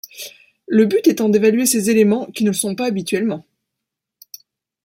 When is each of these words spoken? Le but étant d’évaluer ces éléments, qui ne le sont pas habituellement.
Le 0.67 0.87
but 0.87 1.05
étant 1.07 1.29
d’évaluer 1.29 1.67
ces 1.67 1.91
éléments, 1.91 2.25
qui 2.25 2.43
ne 2.43 2.49
le 2.49 2.55
sont 2.55 2.73
pas 2.73 2.87
habituellement. 2.87 3.45